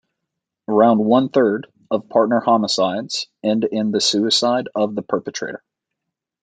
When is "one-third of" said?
0.97-2.09